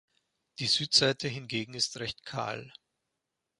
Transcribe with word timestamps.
Die 0.57 0.65
Südseite 0.65 1.27
hingegen 1.27 1.75
ist 1.75 1.97
recht 1.97 2.25
kahl. 2.25 2.73